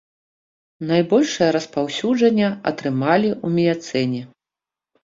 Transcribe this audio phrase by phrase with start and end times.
[0.91, 4.21] Найбольшае распаўсюджванне атрымалі ў міяцэне.